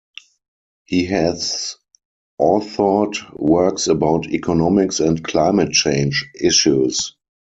[0.85, 1.75] He has
[2.39, 7.13] authored works about economics and climate change issues.